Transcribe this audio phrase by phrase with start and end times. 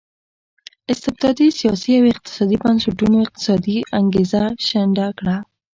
[0.93, 5.35] استبدادي سیاسي او اقتصادي بنسټونو اقتصادي انګېزه شنډه کړه.